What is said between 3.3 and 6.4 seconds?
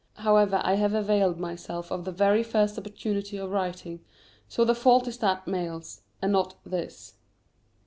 of writing, so the fault is that mail's, and